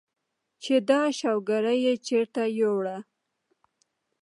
چې 0.63 0.73
دا 0.89 1.01
شوګر 1.19 1.65
ئې 1.81 1.93
چرته 2.07 2.43
يوړۀ؟ 2.59 2.97